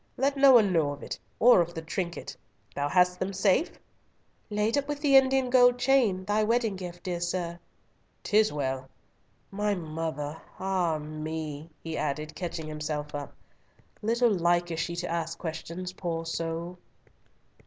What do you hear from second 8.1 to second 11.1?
"'Tis well. My mother!—ah